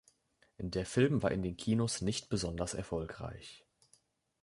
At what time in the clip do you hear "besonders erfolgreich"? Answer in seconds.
2.29-3.63